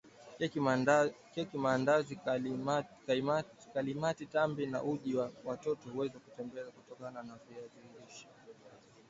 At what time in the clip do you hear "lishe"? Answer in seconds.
8.05-8.27